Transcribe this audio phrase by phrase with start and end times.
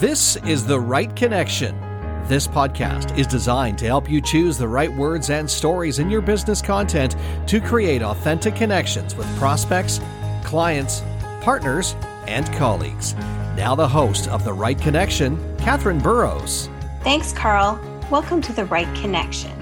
[0.00, 1.78] This is The Write Connection.
[2.26, 6.20] This podcast is designed to help you choose the right words and stories in your
[6.20, 7.14] business content
[7.46, 10.00] to create authentic connections with prospects,
[10.42, 11.00] clients,
[11.40, 11.94] partners,
[12.26, 13.14] and colleagues.
[13.56, 16.68] Now, the host of The Write Connection, Katherine Burrows.
[17.04, 17.80] Thanks, Carl.
[18.10, 19.52] Welcome to The Write Connection.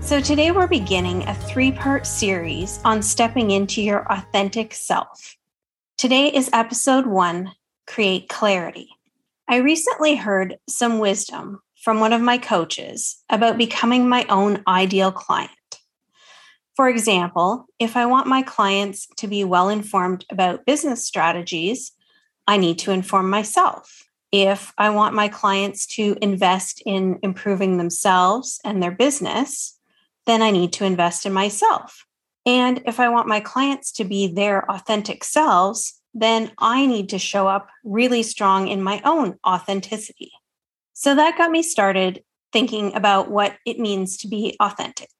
[0.00, 5.36] So, today we're beginning a three part series on stepping into your authentic self.
[5.98, 7.52] Today is episode one
[7.88, 8.90] Create Clarity.
[9.46, 15.12] I recently heard some wisdom from one of my coaches about becoming my own ideal
[15.12, 15.50] client.
[16.74, 21.92] For example, if I want my clients to be well informed about business strategies,
[22.46, 24.04] I need to inform myself.
[24.32, 29.78] If I want my clients to invest in improving themselves and their business,
[30.26, 32.06] then I need to invest in myself.
[32.46, 37.18] And if I want my clients to be their authentic selves, then I need to
[37.18, 40.30] show up really strong in my own authenticity.
[40.92, 45.10] So that got me started thinking about what it means to be authentic.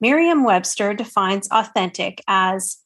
[0.00, 2.78] Merriam Webster defines authentic as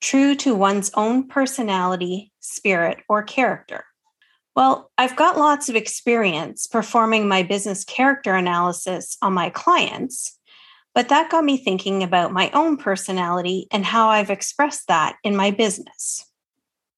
[0.00, 3.84] true to one's own personality, spirit, or character.
[4.54, 10.38] Well, I've got lots of experience performing my business character analysis on my clients,
[10.94, 15.34] but that got me thinking about my own personality and how I've expressed that in
[15.34, 16.26] my business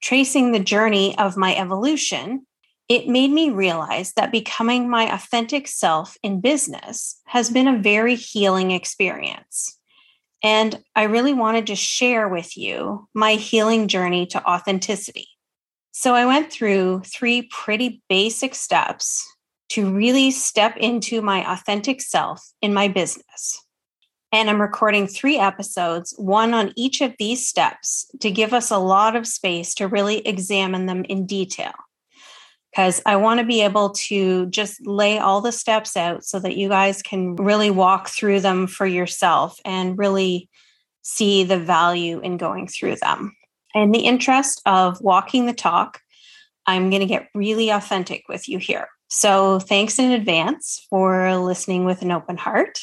[0.05, 2.47] tracing the journey of my evolution,
[2.91, 8.15] it made me realize that becoming my authentic self in business has been a very
[8.15, 9.79] healing experience.
[10.43, 15.29] And I really wanted to share with you my healing journey to authenticity.
[15.93, 19.27] So I went through three pretty basic steps
[19.71, 23.64] to really step into my authentic self in my business.
[24.35, 28.79] And I'm recording three episodes, one on each of these steps to give us a
[28.79, 31.71] lot of space to really examine them in detail.
[32.73, 36.57] Because I want to be able to just lay all the steps out so that
[36.57, 40.51] you guys can really walk through them for yourself and really
[41.03, 43.37] see the value in going through them.
[43.73, 46.01] In the interest of walking the talk,
[46.67, 48.89] I'm going to get really authentic with you here.
[49.11, 52.81] So, thanks in advance for listening with an open heart.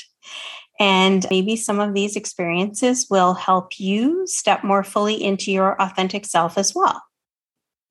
[0.81, 6.25] And maybe some of these experiences will help you step more fully into your authentic
[6.25, 7.03] self as well.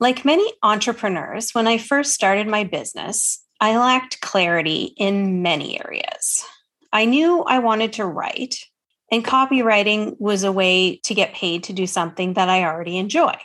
[0.00, 6.44] Like many entrepreneurs, when I first started my business, I lacked clarity in many areas.
[6.92, 8.56] I knew I wanted to write,
[9.12, 13.36] and copywriting was a way to get paid to do something that I already enjoy.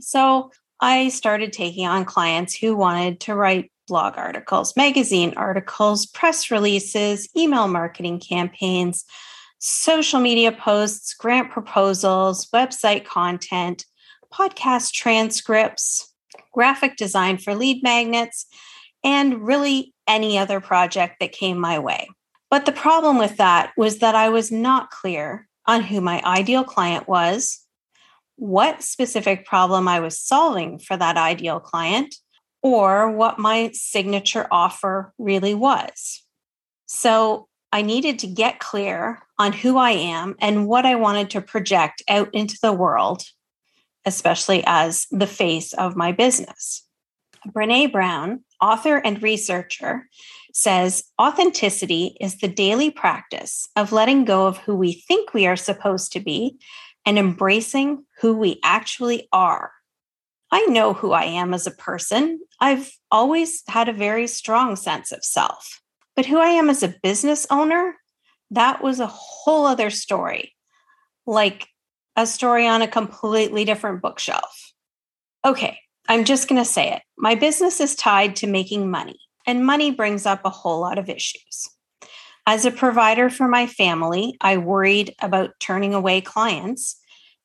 [0.00, 6.50] So I started taking on clients who wanted to write blog articles, magazine articles, press
[6.50, 9.04] releases, email marketing campaigns,
[9.58, 13.84] social media posts, grant proposals, website content,
[14.32, 16.12] podcast transcripts,
[16.52, 18.46] graphic design for lead magnets,
[19.02, 22.08] and really any other project that came my way.
[22.50, 26.64] But the problem with that was that I was not clear on who my ideal
[26.64, 27.60] client was,
[28.36, 32.14] what specific problem I was solving for that ideal client,
[32.64, 36.22] or what my signature offer really was.
[36.86, 41.42] So I needed to get clear on who I am and what I wanted to
[41.42, 43.24] project out into the world,
[44.06, 46.86] especially as the face of my business.
[47.46, 50.08] Brene Brown, author and researcher,
[50.54, 55.56] says authenticity is the daily practice of letting go of who we think we are
[55.56, 56.56] supposed to be
[57.04, 59.72] and embracing who we actually are.
[60.54, 62.38] I know who I am as a person.
[62.60, 65.80] I've always had a very strong sense of self.
[66.14, 67.96] But who I am as a business owner,
[68.52, 70.54] that was a whole other story,
[71.26, 71.66] like
[72.14, 74.72] a story on a completely different bookshelf.
[75.44, 75.76] Okay,
[76.08, 77.02] I'm just going to say it.
[77.18, 81.08] My business is tied to making money, and money brings up a whole lot of
[81.08, 81.68] issues.
[82.46, 86.94] As a provider for my family, I worried about turning away clients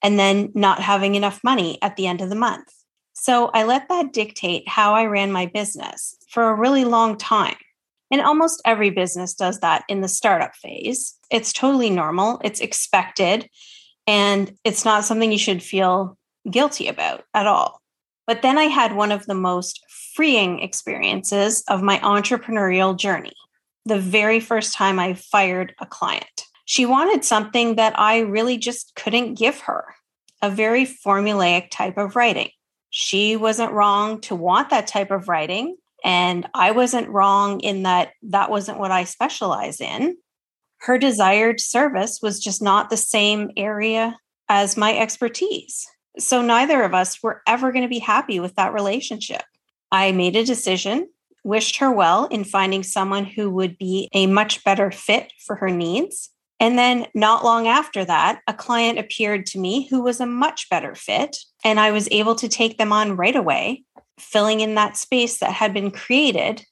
[0.03, 2.71] and then not having enough money at the end of the month.
[3.21, 7.57] So I let that dictate how I ran my business for a really long time.
[8.11, 11.15] And almost every business does that in the startup phase.
[11.29, 13.49] It's totally normal, it's expected,
[14.07, 16.17] and it's not something you should feel
[16.49, 17.81] guilty about at all.
[18.25, 19.83] But then I had one of the most
[20.15, 23.33] freeing experiences of my entrepreneurial journey
[23.85, 26.45] the very first time I fired a client.
[26.65, 29.95] She wanted something that I really just couldn't give her
[30.41, 32.49] a very formulaic type of writing
[32.89, 35.75] she wasn't wrong to want that type of writing.
[36.03, 40.17] And I wasn't wrong in that that wasn't what I specialize in.
[40.79, 45.85] Her desired service was just not the same area as my expertise.
[46.17, 49.43] So neither of us were ever going to be happy with that relationship.
[49.91, 51.09] I made a decision
[51.43, 55.69] wished her well in finding someone who would be a much better fit for her
[55.69, 56.29] needs.
[56.59, 60.69] And then, not long after that, a client appeared to me who was a much
[60.69, 61.37] better fit.
[61.63, 63.83] And I was able to take them on right away,
[64.19, 66.65] filling in that space that had been created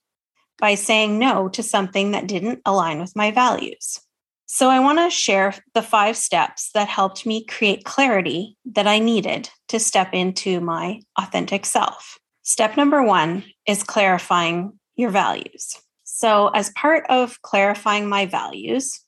[0.60, 4.00] by saying no to something that didn't align with my values.
[4.46, 9.00] So, I want to share the five steps that helped me create clarity that I
[9.00, 12.18] needed to step into my authentic self.
[12.44, 15.78] Step number one is clarifying your values.
[16.06, 19.02] So, as part of clarifying my values,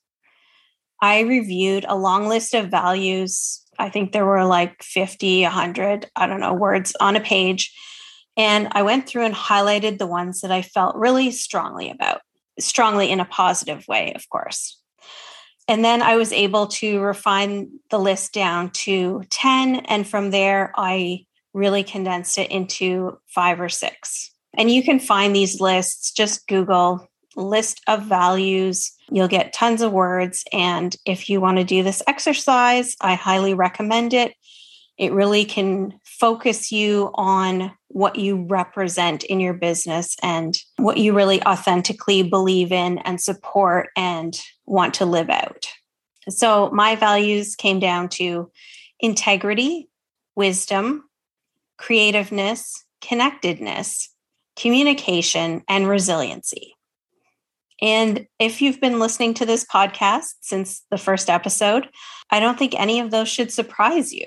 [1.02, 3.64] I reviewed a long list of values.
[3.78, 7.72] I think there were like 50, 100, I don't know, words on a page.
[8.36, 12.20] And I went through and highlighted the ones that I felt really strongly about,
[12.58, 14.80] strongly in a positive way, of course.
[15.68, 19.76] And then I was able to refine the list down to 10.
[19.86, 24.30] And from there, I really condensed it into five or six.
[24.54, 28.92] And you can find these lists, just Google list of values.
[29.10, 30.44] You'll get tons of words.
[30.52, 34.34] And if you want to do this exercise, I highly recommend it.
[34.98, 41.14] It really can focus you on what you represent in your business and what you
[41.14, 45.68] really authentically believe in and support and want to live out.
[46.28, 48.50] So, my values came down to
[49.00, 49.88] integrity,
[50.36, 51.04] wisdom,
[51.78, 54.14] creativeness, connectedness,
[54.54, 56.76] communication, and resiliency.
[57.82, 61.88] And if you've been listening to this podcast since the first episode,
[62.30, 64.26] I don't think any of those should surprise you.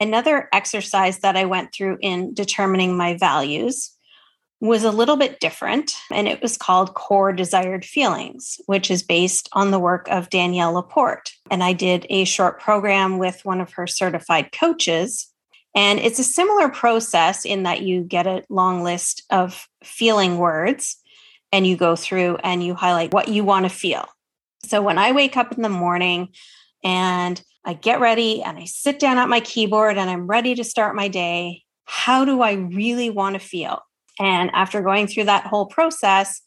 [0.00, 3.90] Another exercise that I went through in determining my values
[4.60, 9.48] was a little bit different, and it was called Core Desired Feelings, which is based
[9.52, 11.32] on the work of Danielle Laporte.
[11.50, 15.30] And I did a short program with one of her certified coaches.
[15.74, 20.96] And it's a similar process in that you get a long list of feeling words
[21.54, 24.08] and you go through and you highlight what you want to feel.
[24.64, 26.30] So when I wake up in the morning
[26.82, 30.64] and I get ready and I sit down at my keyboard and I'm ready to
[30.64, 33.82] start my day, how do I really want to feel?
[34.18, 36.42] And after going through that whole process,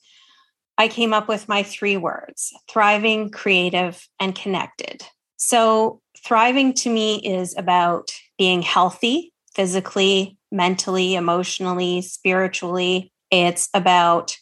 [0.78, 5.04] I came up with my three words thriving, creative, and connected.
[5.38, 13.14] So, thriving to me is about being healthy physically, mentally, emotionally, spiritually.
[13.32, 14.36] It's about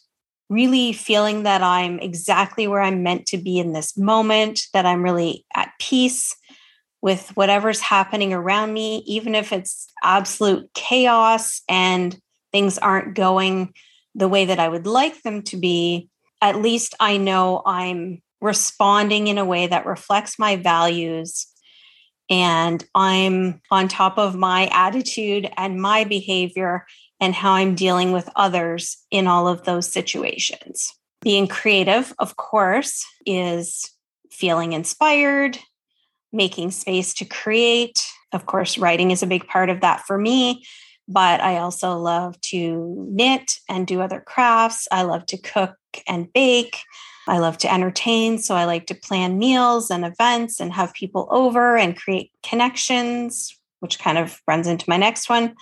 [0.48, 5.02] really feeling that I'm exactly where I'm meant to be in this moment, that I'm
[5.02, 6.34] really at peace
[7.02, 12.18] with whatever's happening around me, even if it's absolute chaos and
[12.52, 13.72] things aren't going
[14.14, 16.08] the way that I would like them to be.
[16.40, 21.46] At least I know I'm responding in a way that reflects my values
[22.28, 26.86] and I'm on top of my attitude and my behavior
[27.20, 30.92] and how I'm dealing with others in all of those situations.
[31.22, 33.90] Being creative, of course, is
[34.30, 35.58] feeling inspired,
[36.32, 38.04] making space to create.
[38.32, 40.66] Of course, writing is a big part of that for me,
[41.08, 44.88] but I also love to knit and do other crafts.
[44.90, 45.76] I love to cook
[46.06, 46.78] and bake.
[47.28, 48.38] I love to entertain.
[48.38, 53.56] So I like to plan meals and events and have people over and create connections,
[53.80, 55.54] which kind of runs into my next one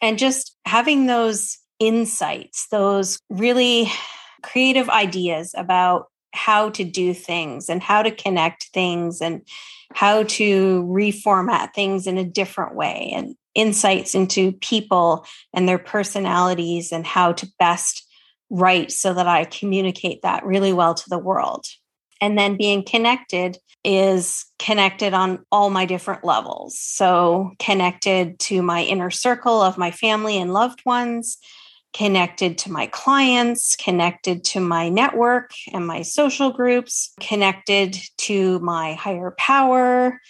[0.00, 3.90] and just having those insights, those really
[4.42, 9.42] creative ideas about how to do things and how to connect things and
[9.94, 16.90] how to reformat things in a different way and insights into people and their personalities
[16.90, 18.08] and how to best
[18.52, 21.66] write so that I communicate that really well to the world.
[22.20, 26.78] And then being connected is connected on all my different levels.
[26.78, 31.38] So, connected to my inner circle of my family and loved ones,
[31.92, 38.94] connected to my clients, connected to my network and my social groups, connected to my
[38.94, 40.20] higher power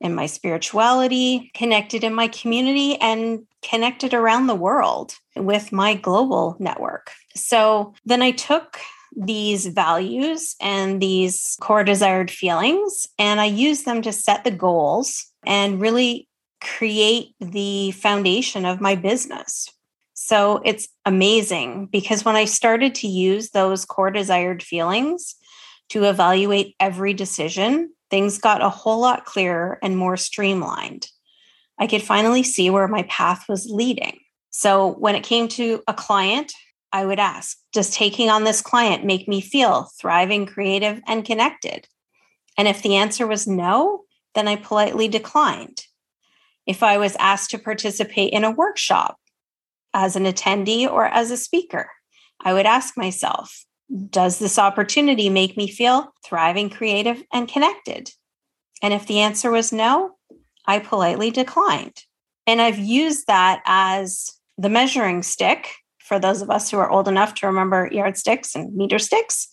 [0.00, 6.56] and my spirituality, connected in my community, and connected around the world with my global
[6.58, 7.12] network.
[7.34, 8.78] So, then I took
[9.16, 15.26] these values and these core desired feelings, and I use them to set the goals
[15.44, 16.28] and really
[16.60, 19.68] create the foundation of my business.
[20.14, 25.34] So it's amazing because when I started to use those core desired feelings
[25.88, 31.08] to evaluate every decision, things got a whole lot clearer and more streamlined.
[31.78, 34.18] I could finally see where my path was leading.
[34.50, 36.52] So when it came to a client
[36.92, 41.86] I would ask, does taking on this client make me feel thriving, creative, and connected?
[42.58, 44.02] And if the answer was no,
[44.34, 45.84] then I politely declined.
[46.66, 49.18] If I was asked to participate in a workshop
[49.94, 51.90] as an attendee or as a speaker,
[52.40, 53.64] I would ask myself,
[54.10, 58.10] does this opportunity make me feel thriving, creative, and connected?
[58.82, 60.16] And if the answer was no,
[60.66, 62.04] I politely declined.
[62.46, 67.08] And I've used that as the measuring stick for those of us who are old
[67.08, 69.48] enough to remember yardsticks and meter sticks.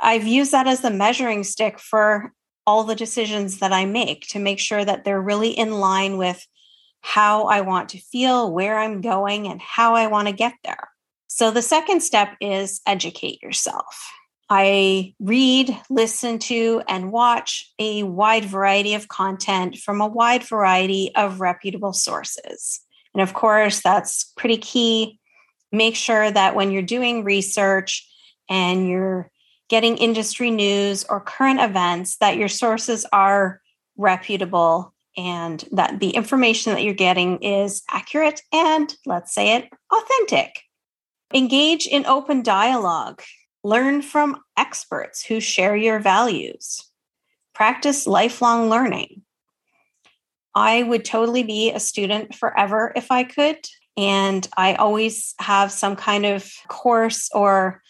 [0.00, 2.32] I've used that as the measuring stick for
[2.66, 6.46] all the decisions that I make to make sure that they're really in line with
[7.00, 10.88] how I want to feel, where I'm going, and how I want to get there.
[11.34, 14.12] So the second step is educate yourself.
[14.48, 21.10] I read, listen to, and watch a wide variety of content from a wide variety
[21.16, 22.78] of reputable sources.
[23.14, 25.18] And of course, that's pretty key.
[25.72, 28.08] Make sure that when you're doing research
[28.48, 29.28] and you're
[29.68, 33.60] getting industry news or current events, that your sources are
[33.96, 40.60] reputable and that the information that you're getting is accurate and, let's say it, authentic.
[41.32, 43.22] Engage in open dialogue.
[43.62, 46.84] Learn from experts who share your values.
[47.54, 49.22] Practice lifelong learning.
[50.54, 53.58] I would totally be a student forever if I could.
[53.96, 57.80] And I always have some kind of course or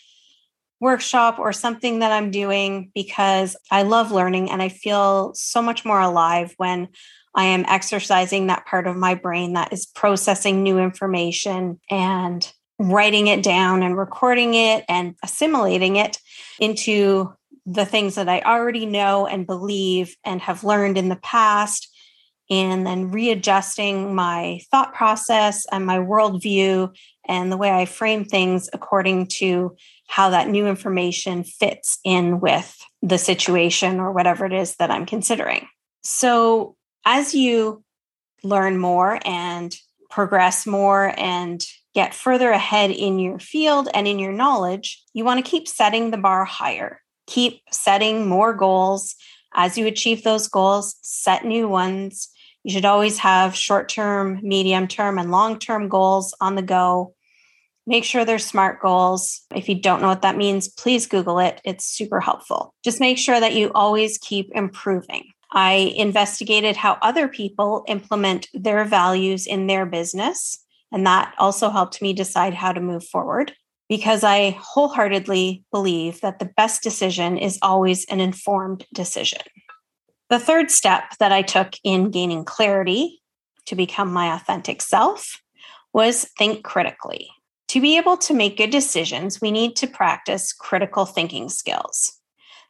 [0.80, 5.84] workshop or something that I'm doing because I love learning and I feel so much
[5.84, 6.88] more alive when
[7.34, 13.28] I am exercising that part of my brain that is processing new information and writing
[13.28, 16.18] it down and recording it and assimilating it
[16.58, 17.32] into
[17.66, 21.88] the things that I already know and believe and have learned in the past,
[22.50, 26.94] and then readjusting my thought process and my worldview
[27.26, 29.76] and the way I frame things according to
[30.08, 35.06] how that new information fits in with the situation or whatever it is that I'm
[35.06, 35.66] considering.
[36.02, 36.76] So,
[37.06, 37.82] as you
[38.42, 39.74] learn more and
[40.10, 45.44] progress more and get further ahead in your field and in your knowledge, you want
[45.44, 47.00] to keep setting the bar higher.
[47.26, 49.14] Keep setting more goals.
[49.54, 52.28] As you achieve those goals, set new ones.
[52.64, 57.14] You should always have short term, medium term, and long term goals on the go.
[57.86, 59.42] Make sure they're SMART goals.
[59.54, 61.60] If you don't know what that means, please Google it.
[61.64, 62.74] It's super helpful.
[62.82, 65.24] Just make sure that you always keep improving.
[65.52, 70.63] I investigated how other people implement their values in their business
[70.94, 73.52] and that also helped me decide how to move forward
[73.88, 79.40] because I wholeheartedly believe that the best decision is always an informed decision.
[80.30, 83.20] The third step that I took in gaining clarity
[83.66, 85.42] to become my authentic self
[85.92, 87.28] was think critically.
[87.68, 92.20] To be able to make good decisions, we need to practice critical thinking skills.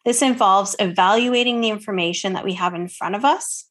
[0.07, 3.67] This involves evaluating the information that we have in front of us,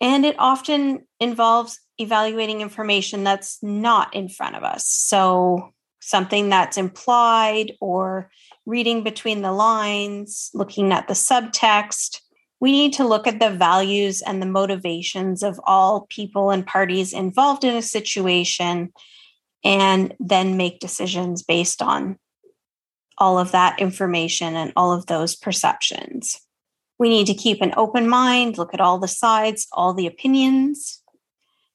[0.00, 4.86] and it often involves evaluating information that's not in front of us.
[4.86, 8.30] So, something that's implied or
[8.64, 12.20] reading between the lines, looking at the subtext.
[12.60, 17.12] We need to look at the values and the motivations of all people and parties
[17.12, 18.92] involved in a situation
[19.64, 22.18] and then make decisions based on
[23.16, 26.40] all of that information and all of those perceptions.
[26.98, 31.02] We need to keep an open mind, look at all the sides, all the opinions,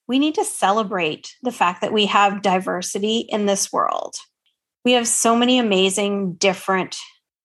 [0.07, 4.15] we need to celebrate the fact that we have diversity in this world.
[4.83, 6.97] We have so many amazing different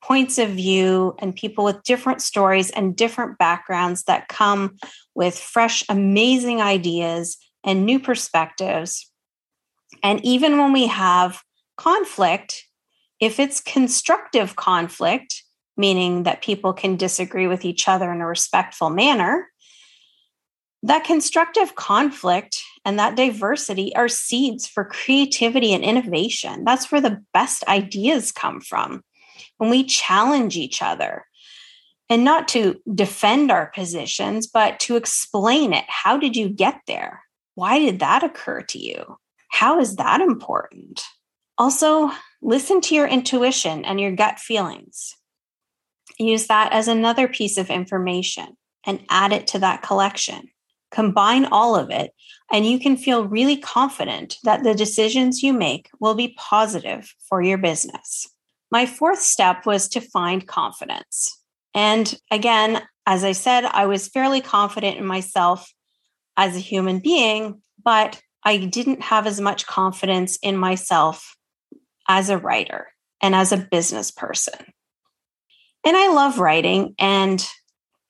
[0.02, 4.76] points of view and people with different stories and different backgrounds that come
[5.14, 9.11] with fresh, amazing ideas and new perspectives.
[10.02, 11.42] And even when we have
[11.76, 12.64] conflict,
[13.20, 15.42] if it's constructive conflict,
[15.78, 19.49] meaning that people can disagree with each other in a respectful manner,
[20.82, 26.64] that constructive conflict and that diversity are seeds for creativity and innovation.
[26.64, 29.02] That's where the best ideas come from.
[29.56, 31.25] When we challenge each other
[32.08, 35.85] and not to defend our positions, but to explain it.
[35.88, 37.23] How did you get there?
[37.54, 39.18] Why did that occur to you?
[39.49, 41.02] How is that important?
[41.58, 45.16] Also, listen to your intuition and your gut feelings.
[46.19, 50.49] Use that as another piece of information and add it to that collection.
[50.91, 52.13] Combine all of it,
[52.51, 57.43] and you can feel really confident that the decisions you make will be positive for
[57.43, 58.27] your business.
[58.71, 61.39] My fourth step was to find confidence.
[61.75, 65.73] And again, as I said, I was fairly confident in myself
[66.37, 71.37] as a human being, but I didn't have as much confidence in myself
[72.09, 72.89] as a writer
[73.21, 74.55] and as a business person.
[75.88, 77.42] And I love writing, and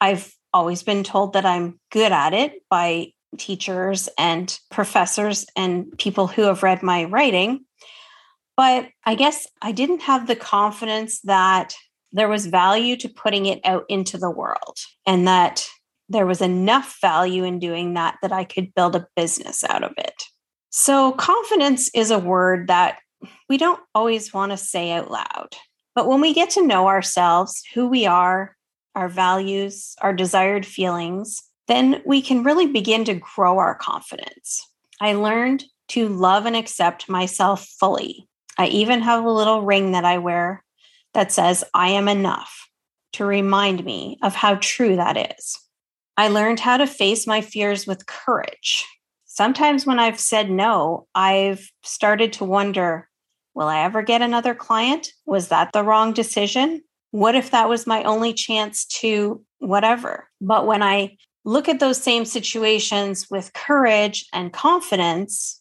[0.01, 6.27] I've always been told that I'm good at it by teachers and professors and people
[6.27, 7.67] who have read my writing.
[8.57, 11.77] But I guess I didn't have the confidence that
[12.11, 15.65] there was value to putting it out into the world and that
[16.09, 19.93] there was enough value in doing that that I could build a business out of
[19.97, 20.25] it.
[20.71, 22.99] So, confidence is a word that
[23.49, 25.55] we don't always want to say out loud.
[25.95, 28.57] But when we get to know ourselves, who we are,
[28.95, 34.67] our values, our desired feelings, then we can really begin to grow our confidence.
[35.01, 38.29] I learned to love and accept myself fully.
[38.57, 40.65] I even have a little ring that I wear
[41.15, 42.69] that says, I am enough,
[43.15, 45.59] to remind me of how true that is.
[46.17, 48.85] I learned how to face my fears with courage.
[49.27, 53.08] Sometimes when I've said no, I've started to wonder
[53.59, 55.13] will I ever get another client?
[55.27, 56.81] Was that the wrong decision?
[57.11, 60.29] What if that was my only chance to whatever?
[60.41, 65.61] But when I look at those same situations with courage and confidence,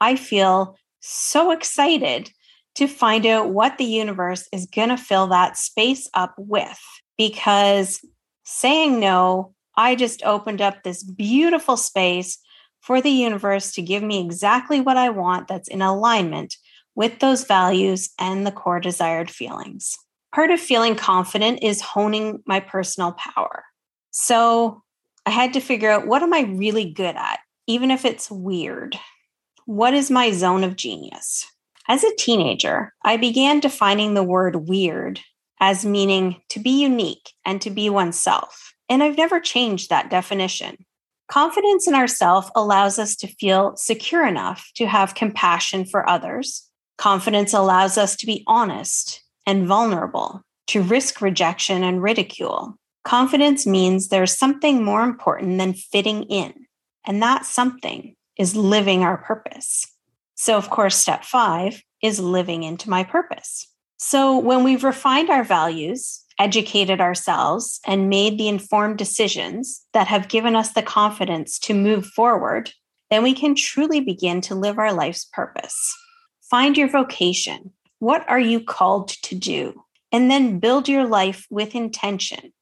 [0.00, 2.30] I feel so excited
[2.76, 6.80] to find out what the universe is going to fill that space up with.
[7.18, 8.00] Because
[8.44, 12.38] saying no, I just opened up this beautiful space
[12.80, 16.56] for the universe to give me exactly what I want that's in alignment
[16.94, 19.96] with those values and the core desired feelings.
[20.34, 23.64] Part of feeling confident is honing my personal power.
[24.10, 24.82] So
[25.26, 28.98] I had to figure out what am I really good at, even if it's weird?
[29.66, 31.46] What is my zone of genius?
[31.88, 35.20] As a teenager, I began defining the word weird
[35.60, 38.74] as meaning to be unique and to be oneself.
[38.88, 40.84] And I've never changed that definition.
[41.28, 46.68] Confidence in ourself allows us to feel secure enough to have compassion for others.
[46.96, 52.76] Confidence allows us to be honest and vulnerable, to risk rejection and ridicule.
[53.04, 56.54] Confidence means there's something more important than fitting in,
[57.04, 59.86] and that something is living our purpose.
[60.34, 63.68] So, of course, step five is living into my purpose.
[63.98, 70.28] So, when we've refined our values, educated ourselves, and made the informed decisions that have
[70.28, 72.72] given us the confidence to move forward,
[73.10, 75.94] then we can truly begin to live our life's purpose.
[76.54, 77.72] Find your vocation.
[77.98, 79.82] What are you called to do?
[80.12, 82.52] And then build your life with intention.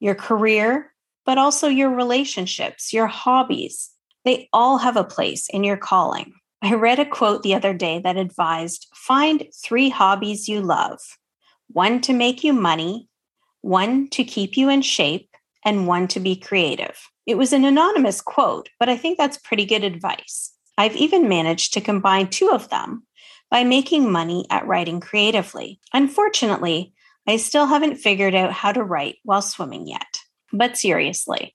[0.00, 0.92] Your career,
[1.24, 3.90] but also your relationships, your hobbies,
[4.26, 6.34] they all have a place in your calling.
[6.60, 11.00] I read a quote the other day that advised find three hobbies you love
[11.68, 13.08] one to make you money,
[13.62, 15.30] one to keep you in shape,
[15.64, 17.00] and one to be creative.
[17.24, 20.52] It was an anonymous quote, but I think that's pretty good advice.
[20.76, 23.06] I've even managed to combine two of them
[23.52, 25.78] by making money at writing creatively.
[25.92, 26.94] Unfortunately,
[27.28, 30.20] I still haven't figured out how to write while swimming yet.
[30.54, 31.54] But seriously,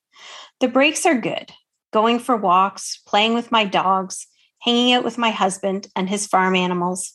[0.60, 1.52] the breaks are good.
[1.92, 4.28] Going for walks, playing with my dogs,
[4.60, 7.14] hanging out with my husband and his farm animals,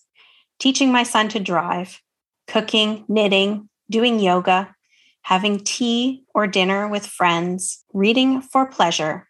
[0.58, 2.00] teaching my son to drive,
[2.48, 4.74] cooking, knitting, doing yoga,
[5.22, 9.28] having tea or dinner with friends, reading for pleasure,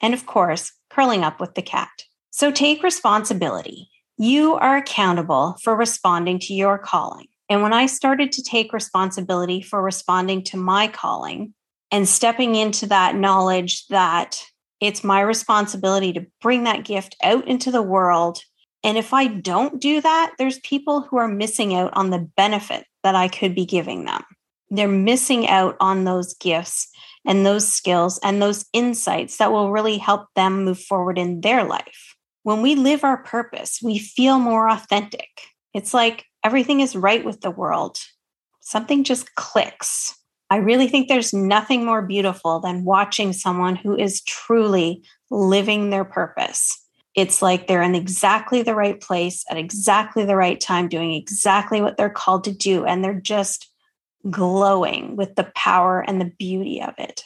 [0.00, 2.02] and of course, curling up with the cat.
[2.30, 3.90] So take responsibility.
[4.20, 7.26] You are accountable for responding to your calling.
[7.48, 11.54] And when I started to take responsibility for responding to my calling
[11.92, 14.42] and stepping into that knowledge that
[14.80, 18.40] it's my responsibility to bring that gift out into the world.
[18.82, 22.86] And if I don't do that, there's people who are missing out on the benefit
[23.04, 24.24] that I could be giving them.
[24.70, 26.88] They're missing out on those gifts
[27.24, 31.64] and those skills and those insights that will really help them move forward in their
[31.64, 32.16] life.
[32.48, 35.28] When we live our purpose, we feel more authentic.
[35.74, 37.98] It's like everything is right with the world.
[38.60, 40.14] Something just clicks.
[40.48, 46.06] I really think there's nothing more beautiful than watching someone who is truly living their
[46.06, 46.74] purpose.
[47.14, 51.82] It's like they're in exactly the right place at exactly the right time, doing exactly
[51.82, 52.86] what they're called to do.
[52.86, 53.70] And they're just
[54.30, 57.24] glowing with the power and the beauty of it.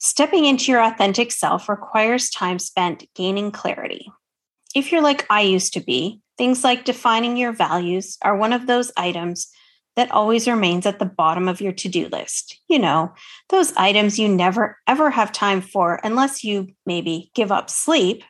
[0.00, 4.10] Stepping into your authentic self requires time spent gaining clarity.
[4.74, 8.66] If you're like I used to be, things like defining your values are one of
[8.66, 9.48] those items
[9.96, 12.58] that always remains at the bottom of your to do list.
[12.68, 13.12] You know,
[13.48, 18.22] those items you never ever have time for unless you maybe give up sleep.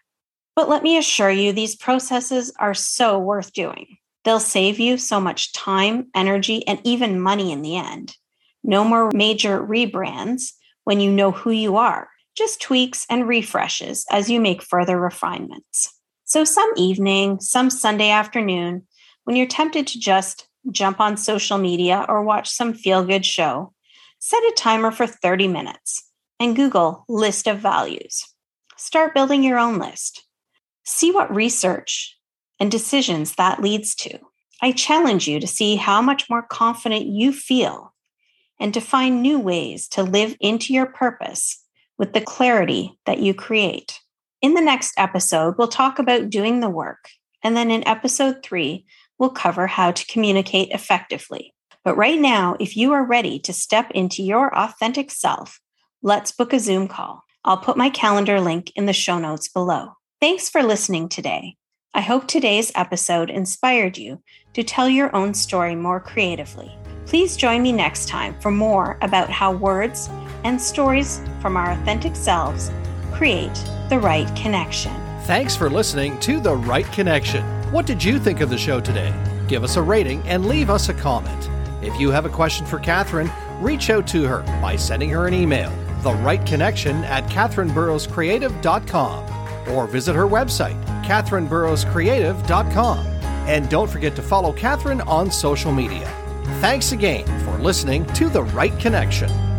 [0.57, 3.99] But let me assure you, these processes are so worth doing.
[4.25, 8.17] They'll save you so much time, energy, and even money in the end.
[8.65, 10.53] No more major rebrands
[10.85, 16.00] when you know who you are, just tweaks and refreshes as you make further refinements.
[16.31, 18.87] So, some evening, some Sunday afternoon,
[19.25, 23.73] when you're tempted to just jump on social media, or watch some feel good show,
[24.21, 28.33] set a timer for 30 minutes and Google list of values.
[28.77, 30.25] Start building your own list.
[30.85, 32.17] See what research
[32.61, 34.17] and decisions that leads to.
[34.63, 37.93] I challenge you to see how much more confident you feel
[38.61, 41.61] and to find new ways to live into your purpose
[41.99, 43.99] with the clarity that you create.
[44.43, 47.11] In the next episode, we'll talk about doing the work.
[47.43, 48.87] And then in episode three,
[49.19, 51.53] we'll cover how to communicate effectively.
[51.85, 55.61] But right now, if you are ready to step into your authentic self,
[56.03, 57.23] let's book a Zoom call.
[57.45, 59.93] I'll put my calendar link in the show notes below.
[60.21, 61.57] Thanks for listening today.
[61.93, 64.23] I hope today's episode inspired you
[64.55, 66.75] to tell your own story more creatively.
[67.05, 70.09] Please join me next time for more about how words
[70.45, 72.71] and stories from our authentic selves
[73.13, 73.59] create
[73.91, 74.93] the right connection.
[75.23, 77.43] Thanks for listening to The Write Connection.
[77.73, 79.13] What did you think of the show today?
[79.49, 81.51] Give us a rating and leave us a comment.
[81.83, 85.35] If you have a question for Katherine, reach out to her by sending her an
[85.35, 85.73] email,
[86.03, 92.99] the right connection at katherineburrowscreative.com, or visit her website, katherineburrowscreative.com.
[93.49, 96.09] And don't forget to follow Katherine on social media.
[96.61, 99.50] Thanks again for listening to The Write Connection.